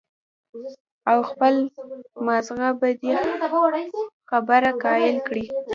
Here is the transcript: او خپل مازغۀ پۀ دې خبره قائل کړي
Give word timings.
او 1.09 1.17
خپل 1.29 1.53
مازغۀ 2.25 2.69
پۀ 2.79 2.89
دې 3.01 3.13
خبره 4.29 4.69
قائل 4.83 5.15
کړي 5.27 5.45